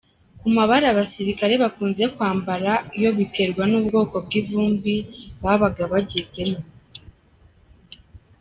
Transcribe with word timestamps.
Ku 0.39 0.47
mabara, 0.55 0.85
aba 0.89 0.97
basirikare 1.01 1.53
bakunze 1.63 2.03
kwambara, 2.15 2.71
yo 3.03 3.09
biterwa 3.17 3.63
n’ubwoko 3.67 4.15
bw’ivumbi, 4.25 4.95
babaga 5.43 5.83
bagezemo. 5.91 6.59